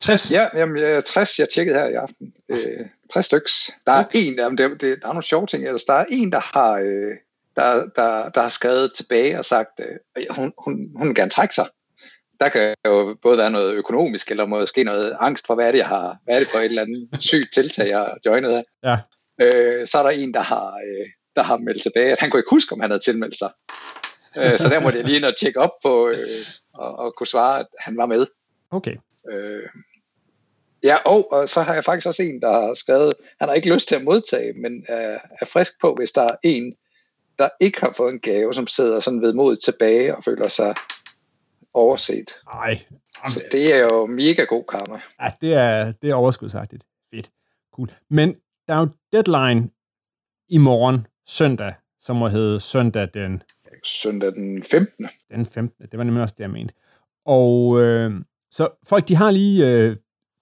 60? 0.00 0.32
Ja, 0.32 0.58
jamen, 0.58 1.02
60, 1.02 1.38
jeg 1.38 1.48
tjekkede 1.54 1.78
her 1.78 1.86
i 1.88 1.94
aften. 1.94 2.32
Øh, 2.48 2.86
60 3.10 3.26
stykker. 3.26 3.50
Der 3.86 3.92
er 3.92 4.04
okay. 4.04 4.18
en, 4.18 4.34
jamen, 4.34 4.58
det, 4.58 4.70
det, 4.70 4.98
der 5.02 5.08
er 5.08 5.12
nogle 5.12 5.22
sjove 5.22 5.46
ting. 5.46 5.66
Altså, 5.66 5.84
der 5.88 5.94
er 5.94 6.04
en, 6.08 6.32
der 6.32 6.40
har, 6.40 6.72
øh, 6.72 7.16
der, 7.56 7.88
der, 7.96 8.28
der 8.28 8.40
har 8.42 8.48
skrevet 8.48 8.92
tilbage 8.96 9.38
og 9.38 9.44
sagt, 9.44 9.80
øh, 9.80 10.24
hun, 10.30 10.52
hun, 10.58 10.90
hun 10.96 11.08
vil 11.08 11.14
gerne 11.14 11.30
trække 11.30 11.54
sig. 11.54 11.68
Der 12.40 12.48
kan 12.48 12.74
jo 12.86 13.16
både 13.22 13.38
være 13.38 13.50
noget 13.50 13.74
økonomisk, 13.74 14.30
eller 14.30 14.46
måske 14.46 14.84
noget 14.84 15.16
angst 15.20 15.46
for, 15.46 15.54
hvad 15.54 15.66
er 15.66 15.70
det, 15.70 15.78
jeg 15.78 15.86
har, 15.86 16.16
hvad 16.24 16.34
er 16.34 16.38
det 16.38 16.48
for 16.48 16.58
et 16.58 16.64
eller 16.64 16.82
andet 16.82 17.08
sygt 17.20 17.54
tiltag, 17.54 17.88
jeg 17.88 17.98
har 17.98 18.16
joinet 18.26 18.50
af. 18.50 18.64
Ja. 18.84 18.96
Øh, 19.38 19.86
så 19.86 19.98
er 19.98 20.02
der 20.02 20.10
en, 20.10 20.34
der 20.34 20.40
har, 20.40 20.66
øh, 20.66 21.06
der 21.36 21.42
har 21.42 21.56
meldt 21.56 21.82
tilbage, 21.82 22.12
at 22.12 22.20
han 22.20 22.30
kunne 22.30 22.40
ikke 22.40 22.50
huske, 22.50 22.72
om 22.72 22.80
han 22.80 22.90
havde 22.90 23.02
tilmeldt 23.02 23.38
sig. 23.38 23.50
øh, 24.38 24.58
så 24.58 24.68
der 24.68 24.80
måtte 24.80 24.98
jeg 24.98 25.06
lige 25.06 25.16
ind 25.16 25.24
og 25.24 25.38
tjekke 25.40 25.60
op 25.60 25.72
på, 25.82 26.08
øh, 26.08 26.46
og, 26.74 26.98
og 26.98 27.14
kunne 27.16 27.26
svare, 27.26 27.60
at 27.60 27.66
han 27.78 27.96
var 27.96 28.06
med. 28.06 28.26
Okay. 28.70 28.96
Øh, 29.30 29.68
ja, 30.82 30.96
og, 30.96 31.32
og 31.32 31.48
så 31.48 31.62
har 31.62 31.74
jeg 31.74 31.84
faktisk 31.84 32.06
også 32.06 32.22
en, 32.22 32.40
der 32.40 32.50
har 32.50 32.74
skrevet, 32.74 33.14
han 33.40 33.48
har 33.48 33.54
ikke 33.54 33.74
lyst 33.74 33.88
til 33.88 33.94
at 33.94 34.04
modtage, 34.04 34.52
men 34.52 34.84
er, 34.88 35.18
er 35.40 35.46
frisk 35.46 35.72
på, 35.80 35.94
hvis 35.94 36.12
der 36.12 36.22
er 36.22 36.36
en, 36.42 36.74
der 37.38 37.48
ikke 37.60 37.80
har 37.80 37.92
fået 37.96 38.12
en 38.12 38.20
gave, 38.20 38.54
som 38.54 38.66
sidder 38.66 39.00
sådan 39.00 39.22
ved 39.22 39.32
mod 39.32 39.56
tilbage 39.56 40.16
og 40.16 40.24
føler 40.24 40.48
sig 40.48 40.74
overset. 41.74 42.30
Nej. 42.54 42.78
Så 43.28 43.42
det 43.52 43.74
er 43.74 43.78
jo 43.78 44.06
mega 44.06 44.44
god 44.44 44.64
karma. 44.68 45.00
Ja, 45.20 45.30
det 45.40 45.54
er, 45.54 45.92
det 46.02 46.10
er 46.10 46.14
overskudsagtigt. 46.14 46.84
Fedt. 47.14 47.30
Cool. 47.74 47.90
Men 48.10 48.36
der 48.68 48.74
er 48.74 48.78
jo 48.78 48.88
deadline 49.12 49.68
i 50.48 50.58
morgen, 50.58 51.06
søndag, 51.26 51.74
som 52.00 52.16
må 52.16 52.28
hedde 52.28 52.60
søndag 52.60 53.08
den... 53.14 53.42
Søndag 53.84 54.32
den 54.34 54.62
15. 54.62 55.08
Den 55.30 55.46
15. 55.46 55.86
Det 55.90 55.98
var 55.98 56.04
nemlig 56.04 56.22
også 56.22 56.34
det, 56.38 56.42
jeg 56.42 56.50
mente. 56.50 56.74
Og 57.26 57.80
øh, 57.80 58.12
så 58.50 58.68
folk, 58.86 59.08
de 59.08 59.16
har 59.16 59.30
lige 59.30 59.66
øh, 59.66 59.96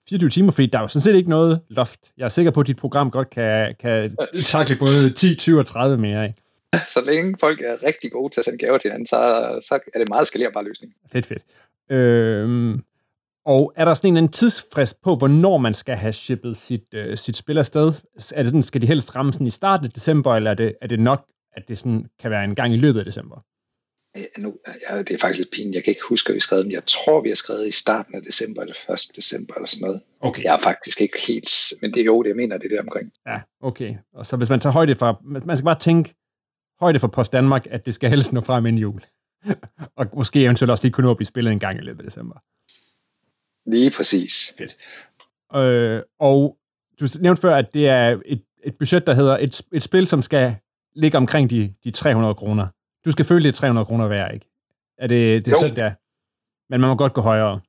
24 0.08 0.30
timer, 0.30 0.52
fordi 0.52 0.66
der 0.66 0.78
er 0.78 0.82
jo 0.82 0.88
sådan 0.88 1.02
set 1.02 1.14
ikke 1.14 1.30
noget 1.30 1.60
loft. 1.68 2.00
Jeg 2.16 2.24
er 2.24 2.28
sikker 2.28 2.50
på, 2.50 2.60
at 2.60 2.66
dit 2.66 2.76
program 2.76 3.10
godt 3.10 3.30
kan, 3.30 3.74
kan 3.80 4.16
takle 4.44 4.76
både 4.78 5.10
10, 5.10 5.36
20 5.36 5.58
og 5.58 5.66
30 5.66 5.98
mere. 5.98 6.26
Ikke? 6.26 6.42
Så 6.88 7.00
længe 7.06 7.36
folk 7.40 7.60
er 7.60 7.82
rigtig 7.82 8.12
gode 8.12 8.34
til 8.34 8.40
at 8.40 8.44
sende 8.44 8.58
gaver 8.58 8.78
til 8.78 8.88
hinanden, 8.88 9.06
så, 9.06 9.16
så 9.68 9.78
er 9.94 9.98
det 9.98 10.08
meget 10.08 10.26
skalerbar 10.26 10.62
løsning. 10.62 10.94
Fedt, 11.12 11.26
fedt. 11.26 11.44
Øh, 11.90 12.78
og 13.46 13.72
er 13.76 13.84
der 13.84 13.94
sådan 13.94 14.10
en, 14.10 14.16
en 14.16 14.28
tidsfrist 14.28 15.02
på, 15.02 15.14
hvornår 15.14 15.56
man 15.58 15.74
skal 15.74 15.96
have 15.96 16.12
shippet 16.12 16.56
sit, 16.56 16.94
øh, 16.94 17.16
sit 17.16 17.36
spil 17.36 17.58
afsted? 17.58 17.86
Er 18.34 18.42
det 18.42 18.46
sådan, 18.46 18.62
skal 18.62 18.82
de 18.82 18.86
helst 18.86 19.16
ramme 19.16 19.32
sådan 19.32 19.46
i 19.46 19.50
starten 19.50 19.86
af 19.86 19.92
december, 19.92 20.36
eller 20.36 20.50
er 20.50 20.54
det, 20.54 20.74
er 20.82 20.86
det 20.86 21.00
nok, 21.00 21.26
at 21.52 21.68
det 21.68 21.78
sådan 21.78 22.06
kan 22.20 22.30
være 22.30 22.44
en 22.44 22.54
gang 22.54 22.74
i 22.74 22.76
løbet 22.76 22.98
af 22.98 23.04
december? 23.04 23.36
Nu, 24.38 24.56
ja, 24.90 24.98
det 24.98 25.10
er 25.10 25.18
faktisk 25.18 25.38
lidt 25.38 25.50
pinligt. 25.52 25.74
Jeg 25.74 25.84
kan 25.84 25.90
ikke 25.90 26.08
huske, 26.08 26.30
at 26.30 26.34
vi 26.34 26.40
skrev 26.40 26.62
men 26.62 26.72
jeg 26.72 26.82
tror, 26.86 27.20
vi 27.20 27.28
har 27.28 27.36
skrevet 27.36 27.66
i 27.66 27.70
starten 27.70 28.14
af 28.14 28.22
december, 28.22 28.62
eller 28.62 28.74
1. 28.92 29.16
december, 29.16 29.54
eller 29.54 29.66
sådan 29.66 29.86
noget. 29.86 30.02
Okay. 30.20 30.42
Jeg 30.42 30.54
er 30.54 30.58
faktisk 30.58 31.00
ikke 31.00 31.18
helt, 31.28 31.50
men 31.82 31.94
det 31.94 32.00
er 32.00 32.04
jo 32.04 32.22
det, 32.22 32.28
jeg 32.28 32.36
mener, 32.36 32.58
det 32.58 32.64
er 32.64 32.68
det 32.68 32.80
omkring. 32.80 33.12
Ja, 33.26 33.40
okay. 33.62 33.94
Og 34.14 34.26
så 34.26 34.36
hvis 34.36 34.50
man 34.50 34.60
tager 34.60 34.72
højde 34.72 34.94
for, 34.94 35.20
man 35.24 35.56
skal 35.56 35.64
bare 35.64 35.78
tænke 35.78 36.14
højde 36.80 36.98
for 36.98 37.08
Post 37.08 37.32
Danmark, 37.32 37.66
at 37.70 37.86
det 37.86 37.94
skal 37.94 38.10
helst 38.10 38.32
nå 38.32 38.40
frem 38.40 38.66
inden 38.66 38.82
jul. 38.82 39.00
og 39.98 40.06
måske 40.16 40.44
eventuelt 40.44 40.70
også 40.70 40.84
lige 40.84 40.92
kunne 40.92 41.04
nå 41.04 41.10
at 41.10 41.16
blive 41.16 41.26
spillet 41.26 41.52
en 41.52 41.58
gang 41.58 41.78
i 41.78 41.82
løbet 41.82 42.00
af 42.00 42.04
december. 42.04 42.38
Lige 43.66 43.90
præcis. 43.90 44.54
Fedt. 44.58 44.76
Øh, 45.54 46.02
og 46.18 46.56
du 47.00 47.06
nævnte 47.20 47.40
før, 47.40 47.56
at 47.56 47.74
det 47.74 47.88
er 47.88 48.20
et, 48.26 48.42
et 48.64 48.78
budget, 48.78 49.06
der 49.06 49.14
hedder 49.14 49.38
et, 49.38 49.62
et 49.72 49.82
spil, 49.82 50.06
som 50.06 50.22
skal 50.22 50.56
ligge 50.94 51.18
omkring 51.18 51.50
de, 51.50 51.74
de 51.84 51.90
300 51.90 52.34
kroner. 52.34 52.66
Du 53.04 53.10
skal 53.10 53.24
føle, 53.24 53.42
det 53.42 53.48
er 53.48 53.52
300 53.52 53.84
kroner 53.84 54.08
værd, 54.08 54.34
ikke? 54.34 54.46
Er 54.98 55.06
det, 55.06 55.46
det 55.46 55.52
er 55.52 55.56
sådan, 55.60 55.76
der? 55.76 55.92
Men 56.70 56.80
man 56.80 56.88
må 56.90 56.96
godt 56.96 57.12
gå 57.12 57.20
højere. 57.20 57.60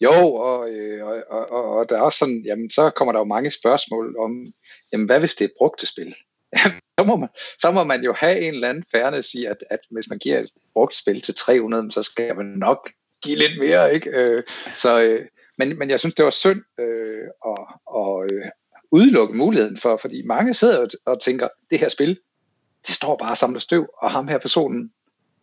Jo, 0.00 0.34
og, 0.34 0.70
øh, 0.70 1.06
og, 1.06 1.50
og, 1.50 1.76
og, 1.76 1.88
der 1.88 1.96
er 1.96 2.00
også 2.00 2.18
sådan, 2.18 2.42
jamen, 2.46 2.70
så 2.70 2.90
kommer 2.90 3.12
der 3.12 3.20
jo 3.20 3.24
mange 3.24 3.50
spørgsmål 3.50 4.16
om, 4.18 4.46
jamen, 4.92 5.06
hvad 5.06 5.18
hvis 5.18 5.34
det 5.34 5.44
er 5.44 5.58
brugte 5.58 5.86
spil? 5.86 6.14
så, 6.98 7.04
må 7.06 7.16
man, 7.16 7.28
så 7.58 7.70
må 7.70 7.84
man 7.84 8.04
jo 8.04 8.12
have 8.12 8.40
en 8.40 8.54
eller 8.54 8.68
anden 8.68 8.84
fairness 8.92 9.34
i, 9.34 9.44
at, 9.44 9.64
at 9.70 9.80
hvis 9.90 10.08
man 10.08 10.18
giver 10.18 10.38
et 10.38 10.50
brugt 10.72 10.94
spil 10.94 11.20
til 11.20 11.34
300, 11.34 11.92
så 11.92 12.02
skal 12.02 12.36
man 12.36 12.46
nok 12.46 12.90
give 13.26 13.38
lidt 13.38 13.58
mere, 13.58 13.94
ikke? 13.94 14.10
Øh, 14.10 14.38
så, 14.76 15.04
øh, 15.04 15.26
men, 15.58 15.78
men 15.78 15.90
jeg 15.90 16.00
synes, 16.00 16.14
det 16.14 16.24
var 16.24 16.30
synd 16.30 16.62
øh, 16.80 17.24
at, 17.46 17.62
at 17.96 18.32
øh, 18.32 18.44
udelukke 18.90 19.36
muligheden 19.36 19.76
for, 19.76 19.96
fordi 19.96 20.22
mange 20.26 20.54
sidder 20.54 20.86
og 21.06 21.20
tænker, 21.20 21.48
det 21.70 21.78
her 21.78 21.88
spil, 21.88 22.18
det 22.86 22.94
står 22.94 23.16
bare 23.16 23.30
og 23.30 23.36
samler 23.36 23.60
støv, 23.60 23.86
og 24.02 24.10
ham 24.10 24.28
her 24.28 24.38
personen 24.38 24.90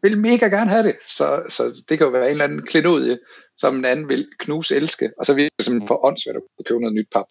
vil 0.02 0.18
mega 0.18 0.46
gerne 0.46 0.72
have 0.72 0.84
det, 0.84 0.96
så, 1.08 1.44
så 1.50 1.84
det 1.90 1.98
kan 1.98 2.06
jo 2.08 2.12
være 2.12 2.25
en 2.25 2.32
eller 2.32 2.44
anden 2.44 2.66
klenodie, 2.66 3.20
som 3.58 3.75
en 3.75 3.86
anden 3.86 4.08
vil 4.08 4.28
knuse 4.40 4.75
elske, 4.75 5.12
og 5.20 5.25
så 5.25 5.34
vil 5.34 5.44
det 5.44 5.66
simpelthen 5.66 5.88
for 5.88 6.06
åndssvært 6.06 6.36
at 6.36 6.66
købe 6.66 6.80
noget 6.80 6.96
nyt 6.96 7.08
pap. 7.13 7.25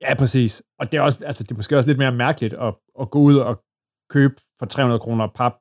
Ja, 0.00 0.14
præcis. 0.14 0.62
Og 0.78 0.92
det 0.92 0.98
er, 0.98 1.02
også, 1.02 1.24
altså, 1.26 1.42
det 1.42 1.50
er 1.50 1.56
måske 1.56 1.76
også 1.76 1.88
lidt 1.88 1.98
mere 1.98 2.12
mærkeligt 2.12 2.54
at, 2.54 2.74
at 3.00 3.10
gå 3.10 3.18
ud 3.18 3.36
og 3.36 3.62
købe 4.10 4.34
for 4.58 4.66
300 4.66 5.00
kroner 5.00 5.28
pap, 5.34 5.52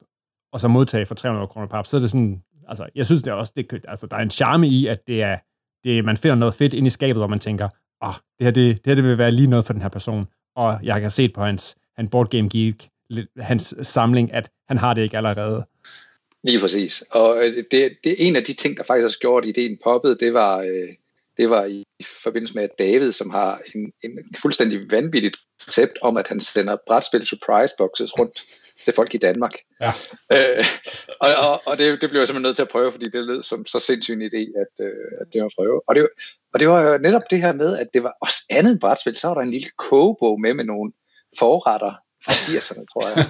og 0.51 0.59
så 0.59 0.67
modtage 0.67 1.05
for 1.05 1.15
300 1.15 1.47
kroner 1.47 1.67
pap. 1.67 1.85
Så 1.85 1.97
er 1.97 2.01
det 2.01 2.09
sådan, 2.09 2.43
altså, 2.67 2.87
jeg 2.95 3.05
synes 3.05 3.23
det 3.23 3.31
er 3.31 3.35
også, 3.35 3.53
det, 3.55 3.85
altså, 3.87 4.07
der 4.07 4.17
er 4.17 4.21
en 4.21 4.29
charme 4.29 4.67
i, 4.67 4.87
at 4.87 5.07
det 5.07 5.21
er, 5.21 5.37
det, 5.83 6.05
man 6.05 6.17
finder 6.17 6.35
noget 6.35 6.53
fedt 6.53 6.73
ind 6.73 6.87
i 6.87 6.89
skabet, 6.89 7.17
hvor 7.17 7.27
man 7.27 7.39
tænker, 7.39 7.69
åh, 8.03 8.09
oh, 8.09 8.15
det 8.39 8.45
her, 8.45 8.51
det, 8.51 8.75
det 8.75 8.91
her 8.91 8.95
det 8.95 9.03
vil 9.03 9.17
være 9.17 9.31
lige 9.31 9.47
noget 9.47 9.65
for 9.65 9.73
den 9.73 9.81
her 9.81 9.89
person. 9.89 10.27
Og 10.55 10.79
jeg 10.83 11.01
kan 11.01 11.09
se 11.09 11.29
på 11.29 11.43
hans, 11.43 11.75
han 11.95 12.07
Board 12.07 12.29
Game 12.29 12.49
Geek, 12.49 12.89
hans 13.37 13.75
samling, 13.81 14.33
at 14.33 14.49
han 14.67 14.77
har 14.77 14.93
det 14.93 15.01
ikke 15.01 15.17
allerede. 15.17 15.65
Lige 16.43 16.59
præcis. 16.59 17.03
Og 17.11 17.37
øh, 17.37 17.63
det, 17.71 17.97
det 18.03 18.11
er 18.11 18.15
en 18.19 18.35
af 18.35 18.43
de 18.43 18.53
ting, 18.53 18.77
der 18.77 18.83
faktisk 18.83 19.05
har 19.05 19.21
gjort 19.21 19.45
ideen 19.45 19.77
poppede, 19.83 20.17
det 20.19 20.33
var, 20.33 20.59
øh, 20.59 20.89
det 21.37 21.49
var 21.49 21.65
i 21.65 21.83
forbindelse 22.23 22.55
med 22.55 22.63
at 22.63 22.79
David, 22.79 23.11
som 23.11 23.29
har 23.29 23.61
en, 23.75 23.91
en 24.03 24.19
fuldstændig 24.41 24.81
vanvittigt 24.89 25.37
koncept 25.63 25.97
om, 26.01 26.17
at 26.17 26.27
han 26.27 26.41
sender 26.41 26.77
brætspil 26.87 27.25
surprise 27.25 27.73
boxes 27.77 28.19
rundt 28.19 28.41
til 28.83 28.93
folk 28.93 29.13
i 29.13 29.17
Danmark. 29.17 29.53
Ja. 29.81 29.91
Øh, 30.31 30.65
og 31.19 31.29
og, 31.35 31.61
og 31.65 31.77
det, 31.77 32.01
det 32.01 32.09
blev 32.09 32.21
jeg 32.21 32.27
simpelthen 32.27 32.41
nødt 32.41 32.55
til 32.55 32.63
at 32.63 32.69
prøve, 32.69 32.91
fordi 32.91 33.05
det 33.05 33.23
lød 33.23 33.43
som 33.43 33.65
så 33.65 33.79
sindssyg 33.79 34.13
en 34.13 34.21
idé, 34.21 34.61
at, 34.61 34.85
øh, 34.85 34.91
at 35.21 35.27
det 35.33 35.41
var 35.41 35.45
at 35.45 35.53
prøve. 35.57 35.81
Og 35.87 35.95
det, 35.95 36.07
og 36.53 36.59
det 36.59 36.67
var 36.67 36.81
jo 36.81 36.97
netop 36.97 37.21
det 37.29 37.41
her 37.41 37.53
med, 37.53 37.77
at 37.77 37.87
det 37.93 38.03
var 38.03 38.17
også 38.21 38.43
andet 38.49 38.79
brætspil. 38.79 39.15
Så 39.15 39.27
var 39.27 39.33
der 39.33 39.41
en 39.41 39.51
lille 39.51 39.69
kogebog 39.77 40.41
med 40.41 40.53
med 40.53 40.63
nogle 40.63 40.91
forretter 41.39 41.93
fra 42.25 42.31
80'erne, 42.31 42.85
tror 42.93 43.07
jeg. 43.07 43.25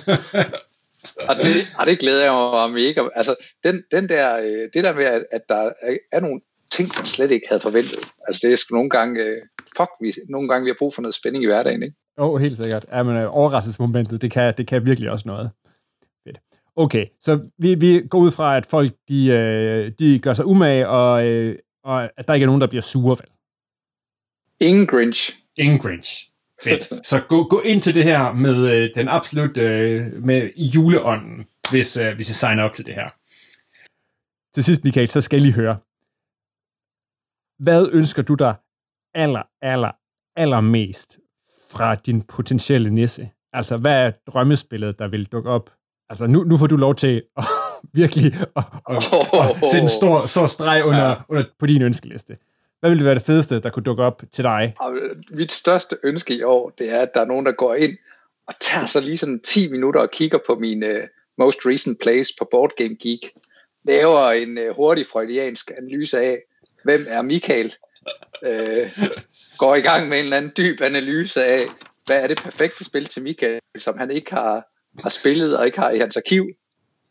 og, 1.29 1.35
det, 1.35 1.75
og 1.79 1.85
det 1.85 1.99
glæder 1.99 2.23
jeg 2.23 2.33
mig 2.33 2.71
mega. 2.71 3.09
Altså, 3.15 3.35
den, 3.63 3.83
den 3.91 4.09
der, 4.09 4.37
øh, 4.37 4.69
det 4.73 4.83
der 4.83 4.93
med, 4.93 5.05
at, 5.05 5.25
at 5.31 5.41
der 5.49 5.71
er, 5.81 5.97
er 6.11 6.19
nogle 6.19 6.41
ting, 6.71 6.89
man 6.97 7.05
slet 7.05 7.31
ikke 7.31 7.47
havde 7.47 7.61
forventet. 7.61 7.99
Altså 8.27 8.47
det 8.47 8.53
er 8.53 8.57
sgu 8.57 8.75
nogle 8.75 8.89
gange, 8.89 9.23
øh, 9.23 9.41
fuck, 9.77 9.89
vi, 10.01 10.13
nogle 10.29 10.49
gange 10.49 10.63
vi 10.63 10.69
har 10.69 10.75
brug 10.79 10.93
for 10.93 11.01
noget 11.01 11.15
spænding 11.15 11.43
i 11.43 11.47
hverdagen, 11.47 11.83
ikke? 11.83 11.95
Jo, 12.19 12.33
oh, 12.33 12.41
helt 12.41 12.57
sikkert. 12.57 12.85
Ja, 12.91 13.03
men 13.03 13.15
øh, 13.15 13.35
overraskelsesmomentet, 13.35 14.21
det 14.21 14.31
kan, 14.31 14.53
det 14.57 14.67
kan 14.67 14.85
virkelig 14.85 15.11
også 15.11 15.27
noget. 15.27 15.51
Fedt. 16.27 16.39
Okay, 16.75 17.05
så 17.21 17.49
vi, 17.57 17.75
vi 17.75 18.07
går 18.09 18.19
ud 18.19 18.31
fra, 18.31 18.57
at 18.57 18.65
folk, 18.65 18.93
de, 19.09 19.27
øh, 19.27 19.91
de 19.99 20.19
gør 20.19 20.33
sig 20.33 20.45
umage, 20.45 20.89
og, 20.89 21.25
øh, 21.25 21.59
og 21.83 22.03
at 22.17 22.27
der 22.27 22.33
ikke 22.33 22.43
er 22.43 22.47
nogen, 22.47 22.61
der 22.61 22.67
bliver 22.67 22.81
sure, 22.81 23.17
vel? 23.19 23.29
Ingen 24.59 24.87
Grinch. 24.87 25.39
Ingen 25.57 25.79
Grinch. 25.79 26.31
Fedt. 26.63 27.07
Så 27.07 27.21
gå, 27.27 27.43
gå 27.43 27.59
ind 27.61 27.81
til 27.81 27.95
det 27.95 28.03
her 28.03 28.33
med 28.33 28.71
øh, 28.75 28.89
den 28.95 29.07
absolut 29.07 29.57
øh, 29.57 30.13
med 30.23 30.49
juleånden, 30.57 31.45
hvis, 31.71 31.97
øh, 31.97 32.15
hvis 32.15 32.29
I 32.29 32.33
signer 32.33 32.63
op 32.63 32.73
til 32.73 32.85
det 32.85 32.95
her. 32.95 33.09
til 34.53 34.63
sidst, 34.63 34.83
Michael, 34.83 35.07
så 35.07 35.21
skal 35.21 35.41
lige 35.41 35.53
høre. 35.53 35.77
Hvad 37.63 37.89
ønsker 37.93 38.21
du 38.21 38.33
dig 38.33 38.55
aller, 39.13 39.43
aller, 39.61 39.91
allermest 40.35 41.19
fra 41.71 41.95
din 41.95 42.21
potentielle 42.21 42.89
nisse? 42.89 43.29
Altså, 43.53 43.77
hvad 43.77 43.93
er 43.93 44.11
drømmespillet, 44.27 44.99
der 44.99 45.07
vil 45.07 45.25
dukke 45.25 45.49
op? 45.49 45.69
Altså, 46.09 46.27
nu, 46.27 46.43
nu 46.43 46.57
får 46.57 46.67
du 46.67 46.75
lov 46.75 46.95
til 46.95 47.23
at 47.37 47.43
virkelig 47.93 48.33
at, 48.55 48.63
at, 48.89 48.95
at, 49.13 49.63
at 49.63 49.69
sætte 49.69 49.83
en 49.83 49.89
stor, 49.89 50.25
stor 50.25 50.45
streg 50.45 50.85
under, 50.85 51.07
ja. 51.07 51.15
under, 51.29 51.43
på 51.59 51.65
din 51.65 51.81
ønskeliste. 51.81 52.37
Hvad 52.79 52.89
ville 52.89 53.05
være 53.05 53.15
det 53.15 53.23
fedeste, 53.23 53.59
der 53.59 53.69
kunne 53.69 53.83
dukke 53.83 54.03
op 54.03 54.23
til 54.31 54.43
dig? 54.43 54.75
Mit 55.31 55.51
største 55.51 55.97
ønske 56.03 56.35
i 56.35 56.43
år, 56.43 56.69
det 56.69 56.93
er, 56.93 56.99
at 56.99 57.13
der 57.13 57.21
er 57.21 57.25
nogen, 57.25 57.45
der 57.45 57.51
går 57.51 57.75
ind 57.75 57.97
og 58.47 58.53
tager 58.61 58.85
sig 58.85 59.01
lige 59.01 59.17
sådan 59.17 59.39
10 59.39 59.71
minutter 59.71 60.01
og 60.01 60.11
kigger 60.11 60.39
på 60.47 60.55
mine 60.55 60.87
uh, 60.87 61.03
most 61.37 61.57
recent 61.65 61.99
plays 61.99 62.31
på 62.39 62.47
Board 62.51 62.71
Game 62.77 62.95
Geek. 62.95 63.31
Laver 63.83 64.31
en 64.31 64.57
uh, 64.57 64.75
hurtig 64.75 65.07
freudiansk 65.07 65.71
analyse 65.77 66.19
af, 66.19 66.39
hvem 66.83 67.05
er 67.07 67.21
Michael? 67.21 67.73
Uh, 68.41 69.07
går 69.57 69.75
i 69.75 69.81
gang 69.81 70.09
med 70.09 70.17
en 70.17 70.23
eller 70.23 70.37
anden 70.37 70.51
dyb 70.57 70.81
analyse 70.81 71.45
af, 71.45 71.63
hvad 72.05 72.23
er 72.23 72.27
det 72.27 72.37
perfekte 72.37 72.83
spil 72.83 73.05
til 73.05 73.23
Michael, 73.23 73.59
som 73.77 73.97
han 73.97 74.11
ikke 74.11 74.33
har, 74.33 74.65
har 74.99 75.09
spillet 75.09 75.57
og 75.57 75.65
ikke 75.65 75.79
har 75.79 75.91
i 75.91 75.99
hans 75.99 76.17
arkiv, 76.17 76.47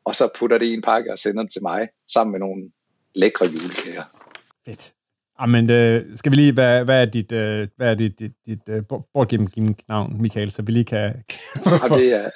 og 0.05 0.17
så 0.17 0.29
putter 0.39 0.59
det 0.59 0.67
i 0.67 0.75
en 0.75 0.83
pakke 0.83 1.13
og 1.13 1.19
sender 1.19 1.43
det 1.43 1.53
til 1.53 1.63
mig, 1.63 1.89
sammen 2.09 2.33
med 2.33 2.41
nogle 2.41 2.71
lækre 3.15 3.47
julekager. 3.47 4.05
Fedt. 4.67 4.93
Jamen, 5.41 5.71
øh, 5.71 6.17
skal 6.17 6.33
vi 6.33 6.37
lige, 6.37 6.53
hvad, 6.53 6.85
hvad 6.85 7.01
er 7.01 7.05
dit, 7.05 7.33
øh, 7.33 7.69
hvad 7.77 7.91
er 7.91 7.95
dit, 7.95 8.19
dit, 8.19 8.33
dit 8.47 8.61
game 8.67 9.75
navn, 9.89 10.23
Michael, 10.23 10.51
så 10.51 10.63
vi 10.63 10.73
lige 10.73 10.85
kan... 10.85 11.25
og 11.91 11.99
det 11.99 12.13
er, 12.13 12.31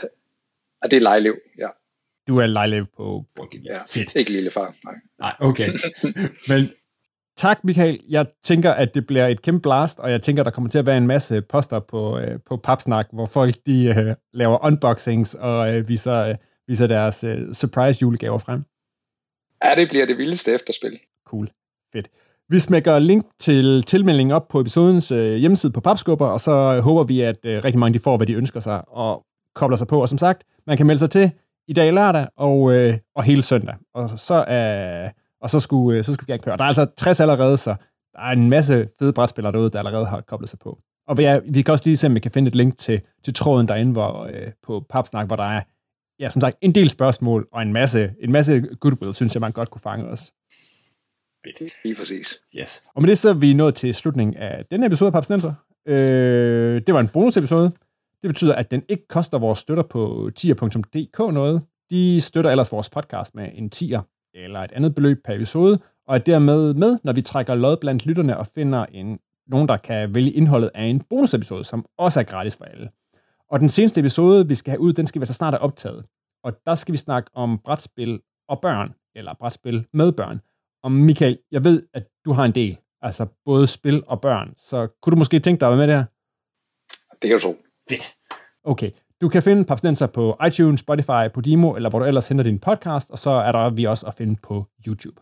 og 0.82 0.90
det 0.90 0.96
er 0.96 1.00
Lejlev, 1.00 1.38
ja. 1.58 1.68
Du 2.28 2.38
er 2.38 2.46
Lejlev 2.46 2.86
på 2.96 3.24
game. 3.36 3.62
Ja, 3.64 3.80
Fedt. 3.88 4.16
ikke 4.16 4.32
lillefar, 4.32 4.74
nej. 4.84 4.94
Nej, 5.18 5.34
okay. 5.40 5.68
Men 6.48 6.70
tak, 7.38 7.64
Michael. 7.64 8.00
Jeg 8.08 8.26
tænker, 8.42 8.72
at 8.72 8.94
det 8.94 9.06
bliver 9.06 9.26
et 9.26 9.42
kæmpe 9.42 9.60
blast, 9.60 9.98
og 9.98 10.10
jeg 10.10 10.22
tænker, 10.22 10.42
der 10.42 10.50
kommer 10.50 10.70
til 10.70 10.78
at 10.78 10.86
være 10.86 10.96
en 10.96 11.06
masse 11.06 11.42
poster 11.42 11.80
på, 11.80 12.18
øh, 12.18 12.38
på 12.46 12.56
Papsnak, 12.56 13.06
hvor 13.12 13.26
folk 13.26 13.54
de 13.66 13.86
øh, 13.86 14.14
laver 14.32 14.66
unboxings 14.66 15.34
og 15.34 15.74
øh, 15.74 15.88
viser, 15.88 16.14
øh, 16.14 16.34
viser 16.68 16.86
deres 16.86 17.24
øh, 17.24 17.54
surprise 17.54 18.02
julegaver 18.02 18.38
frem. 18.38 18.64
Ja, 19.64 19.80
det 19.80 19.88
bliver 19.88 20.06
det 20.06 20.18
vildeste 20.18 20.52
efterspil. 20.52 20.98
Cool. 21.26 21.48
Fedt. 21.92 22.08
Vi 22.48 22.58
smækker 22.58 22.98
link 22.98 23.26
til 23.40 23.82
tilmeldingen 23.82 24.32
op 24.32 24.48
på 24.48 24.60
episodens 24.60 25.10
øh, 25.12 25.36
hjemmeside 25.36 25.72
på 25.72 25.80
Papskubber, 25.80 26.26
og 26.26 26.40
så 26.40 26.80
håber 26.80 27.02
vi, 27.02 27.20
at 27.20 27.44
øh, 27.44 27.64
rigtig 27.64 27.78
mange 27.78 27.98
de 27.98 28.02
får, 28.04 28.16
hvad 28.16 28.26
de 28.26 28.32
ønsker 28.32 28.60
sig, 28.60 28.88
og 28.88 29.24
kobler 29.54 29.76
sig 29.76 29.88
på. 29.88 30.00
Og 30.00 30.08
som 30.08 30.18
sagt, 30.18 30.44
man 30.66 30.76
kan 30.76 30.86
melde 30.86 30.98
sig 30.98 31.10
til 31.10 31.30
i 31.68 31.72
dag 31.72 31.92
lørdag 31.92 32.26
og, 32.36 32.72
øh, 32.74 32.98
og 33.14 33.22
hele 33.24 33.42
søndag. 33.42 33.74
Og 33.94 34.18
så, 34.18 34.44
øh, 34.44 35.10
og 35.40 35.50
så, 35.50 35.60
skulle, 35.60 35.98
øh, 35.98 36.04
så 36.04 36.14
skulle 36.14 36.26
vi 36.26 36.32
gerne 36.32 36.42
køre. 36.42 36.56
Der 36.56 36.64
er 36.64 36.68
altså 36.68 36.86
60 36.96 37.20
allerede, 37.20 37.58
så 37.58 37.74
der 38.12 38.20
er 38.20 38.32
en 38.32 38.50
masse 38.50 38.88
fede 38.98 39.12
brætspillere 39.12 39.52
derude, 39.52 39.70
der 39.70 39.78
allerede 39.78 40.06
har 40.06 40.20
koblet 40.20 40.48
sig 40.48 40.58
på. 40.58 40.78
Og 41.08 41.18
vi, 41.18 41.24
er, 41.24 41.40
vi 41.40 41.62
kan 41.62 41.72
også 41.72 41.84
lige 41.86 41.96
se, 41.96 42.06
om 42.06 42.14
vi 42.14 42.20
kan 42.20 42.30
finde 42.30 42.48
et 42.48 42.54
link 42.54 42.78
til, 42.78 43.00
til 43.24 43.34
tråden 43.34 43.68
derinde 43.68 43.92
hvor, 43.92 44.24
øh, 44.24 44.52
på 44.62 44.84
Papsnak, 44.90 45.26
hvor 45.26 45.36
der 45.36 45.44
er 45.44 45.62
ja, 46.20 46.28
som 46.28 46.40
sagt, 46.40 46.56
en 46.60 46.74
del 46.74 46.88
spørgsmål 46.88 47.48
og 47.52 47.62
en 47.62 47.72
masse, 47.72 48.14
en 48.20 48.32
masse 48.32 48.60
goodwill, 48.80 49.14
synes 49.14 49.34
jeg, 49.34 49.40
man 49.40 49.52
godt 49.52 49.70
kunne 49.70 49.80
fange 49.80 50.08
os. 50.08 50.32
Lige 51.84 51.94
præcis. 51.94 52.34
Yes. 52.56 52.88
Og 52.94 53.02
med 53.02 53.10
det 53.10 53.18
så 53.18 53.28
er 53.28 53.34
vi 53.34 53.52
nået 53.52 53.74
til 53.74 53.94
slutningen 53.94 54.36
af 54.36 54.64
denne 54.70 54.86
episode 54.86 55.06
af 55.06 55.12
Papsnenser. 55.12 55.54
Øh, 55.88 56.82
det 56.86 56.94
var 56.94 57.00
en 57.00 57.08
bonusepisode. 57.08 57.72
Det 58.22 58.28
betyder, 58.28 58.54
at 58.54 58.70
den 58.70 58.82
ikke 58.88 59.08
koster 59.08 59.38
vores 59.38 59.58
støtter 59.58 59.82
på 59.82 60.30
tier.dk 60.36 61.18
noget. 61.18 61.62
De 61.90 62.20
støtter 62.20 62.50
ellers 62.50 62.72
vores 62.72 62.90
podcast 62.90 63.34
med 63.34 63.50
en 63.54 63.70
tier 63.70 64.02
eller 64.34 64.60
et 64.60 64.72
andet 64.72 64.94
beløb 64.94 65.24
per 65.24 65.34
episode, 65.34 65.78
og 66.06 66.14
er 66.14 66.18
dermed 66.18 66.74
med, 66.74 66.98
når 67.04 67.12
vi 67.12 67.22
trækker 67.22 67.54
lod 67.54 67.76
blandt 67.76 68.06
lytterne 68.06 68.36
og 68.36 68.46
finder 68.46 68.86
en, 68.86 69.18
nogen, 69.46 69.68
der 69.68 69.76
kan 69.76 70.14
vælge 70.14 70.30
indholdet 70.30 70.70
af 70.74 70.84
en 70.84 71.00
bonusepisode, 71.00 71.64
som 71.64 71.86
også 71.98 72.20
er 72.20 72.24
gratis 72.24 72.56
for 72.56 72.64
alle. 72.64 72.90
Og 73.50 73.60
den 73.60 73.68
seneste 73.68 74.00
episode, 74.00 74.48
vi 74.48 74.54
skal 74.54 74.70
have 74.70 74.80
ud, 74.80 74.92
den 74.92 75.06
skal 75.06 75.20
vi 75.20 75.26
så 75.26 75.32
snart 75.32 75.54
have 75.54 75.60
optaget. 75.60 76.04
Og 76.44 76.52
der 76.66 76.74
skal 76.74 76.92
vi 76.92 76.98
snakke 76.98 77.30
om 77.34 77.58
brætspil 77.58 78.20
og 78.48 78.60
børn, 78.60 78.94
eller 79.14 79.34
brætspil 79.34 79.86
med 79.92 80.12
børn. 80.12 80.40
Og 80.82 80.92
Michael, 80.92 81.38
jeg 81.50 81.64
ved, 81.64 81.82
at 81.94 82.08
du 82.24 82.32
har 82.32 82.44
en 82.44 82.54
del, 82.54 82.78
altså 83.02 83.26
både 83.44 83.66
spil 83.66 84.02
og 84.06 84.20
børn, 84.20 84.54
så 84.56 84.88
kunne 85.02 85.10
du 85.10 85.18
måske 85.18 85.40
tænke 85.40 85.60
dig 85.60 85.68
at 85.68 85.78
være 85.78 85.86
med 85.86 85.94
der? 85.94 86.04
Det 87.22 87.28
kan 87.28 87.38
du 87.38 87.42
tro. 87.42 87.56
Fedt. 87.88 88.18
Okay, 88.64 88.90
du 89.20 89.28
kan 89.28 89.42
finde 89.42 89.64
Papsnenser 89.64 90.06
på 90.06 90.36
iTunes, 90.46 90.80
Spotify, 90.80 91.28
Podimo, 91.34 91.74
eller 91.74 91.90
hvor 91.90 91.98
du 91.98 92.04
ellers 92.04 92.28
henter 92.28 92.44
din 92.44 92.58
podcast, 92.58 93.10
og 93.10 93.18
så 93.18 93.30
er 93.30 93.52
der 93.52 93.70
vi 93.70 93.84
også 93.84 94.06
at 94.06 94.14
finde 94.14 94.36
på 94.42 94.64
YouTube. 94.86 95.20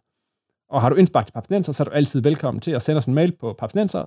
Og 0.71 0.81
har 0.81 0.89
du 0.89 0.97
indspark 0.97 1.27
til 1.27 1.33
Papsnenser, 1.33 1.73
så 1.73 1.83
er 1.83 1.85
du 1.85 1.91
altid 1.91 2.23
velkommen 2.23 2.61
til 2.61 2.71
at 2.71 2.83
sende 2.83 2.99
os 2.99 3.07
en 3.07 3.15
mail 3.15 3.33
på 3.41 3.55
papsnenser 3.59 3.99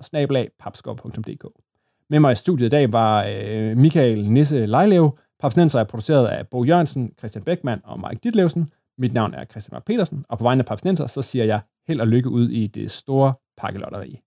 Med 2.10 2.20
mig 2.20 2.32
i 2.32 2.34
studiet 2.34 2.66
i 2.66 2.70
dag 2.70 2.92
var 2.92 3.24
øh, 3.28 3.76
Michael 3.76 4.30
Nisse 4.30 4.66
Lejlev. 4.66 5.18
Papsnenser 5.40 5.80
er 5.80 5.84
produceret 5.84 6.26
af 6.26 6.48
Bo 6.48 6.64
Jørgensen, 6.64 7.12
Christian 7.18 7.44
Beckmann 7.44 7.80
og 7.84 8.00
Mike 8.00 8.20
Ditlevsen. 8.24 8.72
Mit 8.98 9.14
navn 9.14 9.34
er 9.34 9.44
Christian 9.44 9.74
Mark 9.74 9.84
Petersen, 9.84 10.24
og 10.28 10.38
på 10.38 10.44
vegne 10.44 10.60
af 10.60 10.66
Papsnenser, 10.66 11.06
så 11.06 11.22
siger 11.22 11.44
jeg 11.44 11.60
held 11.88 12.00
og 12.00 12.08
lykke 12.08 12.28
ud 12.28 12.48
i 12.48 12.66
det 12.66 12.90
store 12.90 13.34
pakkelotteri. 13.56 14.20